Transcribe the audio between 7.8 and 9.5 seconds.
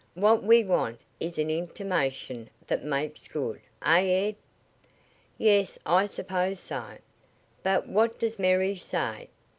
what does Mary say?"